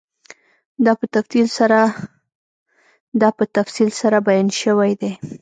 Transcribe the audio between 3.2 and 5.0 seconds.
په تفصیل سره بیان شوی